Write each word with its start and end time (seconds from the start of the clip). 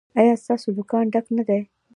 ایا 0.19 0.33
ستاسو 0.43 0.67
دکان 0.77 1.05
ډک 1.13 1.25
نه 1.37 1.43
دی؟ 1.47 1.61